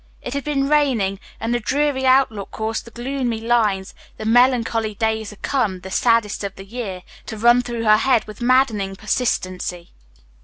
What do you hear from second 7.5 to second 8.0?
through her